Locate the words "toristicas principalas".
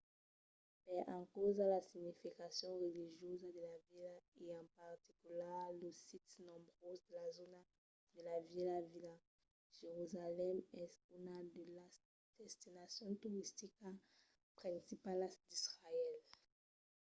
13.23-15.33